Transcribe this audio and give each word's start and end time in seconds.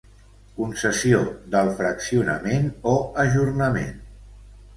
Concessió 0.53 1.19
del 1.55 1.69
fraccionament 1.81 2.67
o 2.93 2.95
ajornament. 3.27 3.95